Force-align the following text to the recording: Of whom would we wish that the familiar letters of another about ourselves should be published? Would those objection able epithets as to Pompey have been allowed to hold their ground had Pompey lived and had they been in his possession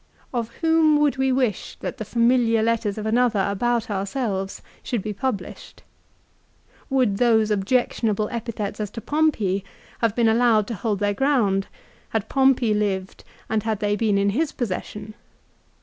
Of 0.33 0.49
whom 0.61 0.97
would 0.99 1.17
we 1.17 1.31
wish 1.31 1.77
that 1.81 1.99
the 1.99 2.05
familiar 2.05 2.63
letters 2.63 2.97
of 2.97 3.05
another 3.05 3.45
about 3.47 3.87
ourselves 3.91 4.63
should 4.81 5.03
be 5.03 5.13
published? 5.13 5.83
Would 6.89 7.17
those 7.17 7.51
objection 7.51 8.09
able 8.09 8.27
epithets 8.29 8.79
as 8.79 8.89
to 8.93 8.99
Pompey 9.01 9.63
have 9.99 10.15
been 10.15 10.27
allowed 10.27 10.65
to 10.69 10.73
hold 10.73 10.97
their 11.01 11.13
ground 11.13 11.67
had 12.09 12.29
Pompey 12.29 12.73
lived 12.73 13.23
and 13.47 13.61
had 13.61 13.79
they 13.79 13.95
been 13.95 14.17
in 14.17 14.31
his 14.31 14.51
possession 14.51 15.13